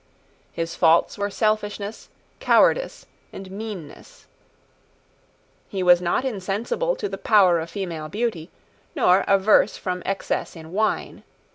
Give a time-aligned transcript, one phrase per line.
[0.51, 2.09] His faults were selfishness,
[2.39, 4.25] cowardice, and meanness.
[5.69, 8.49] He was not insensible to the power of female beauty,
[8.95, 11.21] nor averse from excess in wine.